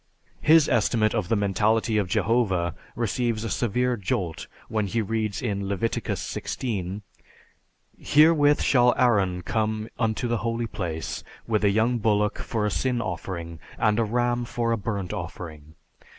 [0.41, 5.67] His estimate of the mentality of Jehovah receives a severe jolt when he reads in
[5.69, 7.03] Leviticus XVI,
[7.99, 12.99] "Herewith shall Aaron come unto the holy place with a young bullock for a sin
[12.99, 15.75] offering and a ram for a burnt offering.